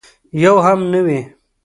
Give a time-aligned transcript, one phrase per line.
[0.43, 1.19] یو هم نه وي.